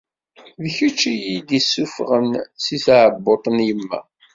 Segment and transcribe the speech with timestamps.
[0.61, 2.29] D kečč i iyi-id-issufɣen
[2.63, 3.99] si tɛebbuḍt n yemma.